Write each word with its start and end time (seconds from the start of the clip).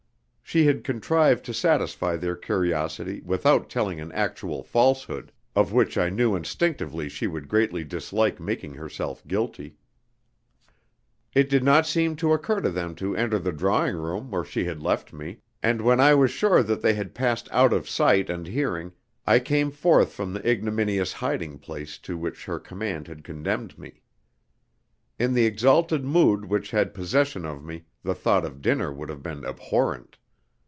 She 0.43 0.65
had 0.65 0.83
contrived 0.83 1.45
to 1.45 1.53
satisfy 1.53 2.17
their 2.17 2.35
curiosity 2.35 3.21
without 3.21 3.69
telling 3.69 4.01
an 4.01 4.11
actual 4.11 4.63
falsehood, 4.63 5.31
of 5.55 5.71
which 5.71 5.97
I 5.97 6.09
knew 6.09 6.35
instinctively 6.35 7.07
she 7.07 7.25
would 7.25 7.47
greatly 7.47 7.85
dislike 7.85 8.37
making 8.37 8.73
herself 8.73 9.25
guilty. 9.25 9.77
It 11.33 11.49
did 11.49 11.63
not 11.63 11.87
seem 11.87 12.17
to 12.17 12.33
occur 12.33 12.59
to 12.59 12.69
them 12.69 12.95
to 12.95 13.15
enter 13.15 13.39
the 13.39 13.53
drawing 13.53 13.95
room 13.95 14.29
where 14.29 14.43
she 14.43 14.65
had 14.65 14.81
left 14.83 15.13
me; 15.13 15.37
and 15.63 15.79
when 15.81 16.01
I 16.01 16.13
was 16.15 16.31
sure 16.31 16.61
that 16.63 16.81
they 16.81 16.95
had 16.95 17.15
passed 17.15 17.47
out 17.53 17.71
of 17.71 17.87
sight 17.87 18.29
and 18.29 18.45
hearing 18.45 18.91
I 19.25 19.39
came 19.39 19.71
forth 19.71 20.11
from 20.11 20.33
the 20.33 20.45
ignominious 20.45 21.13
hiding 21.13 21.59
place 21.59 21.97
to 21.99 22.17
which 22.17 22.43
her 22.43 22.59
command 22.59 23.07
had 23.07 23.23
condemned 23.23 23.79
me. 23.79 24.01
In 25.17 25.33
the 25.33 25.45
exalted 25.45 26.03
mood 26.03 26.43
which 26.43 26.71
had 26.71 26.93
possession 26.93 27.45
of 27.45 27.63
me 27.63 27.85
the 28.03 28.13
thought 28.13 28.43
of 28.43 28.61
dinner 28.61 28.91
would 28.91 29.07
have 29.07 29.23
been 29.23 29.45
abhorrent. 29.45 30.17